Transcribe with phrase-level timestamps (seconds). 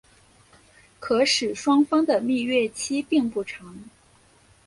[0.99, 3.77] 可使双方的蜜月期并不长。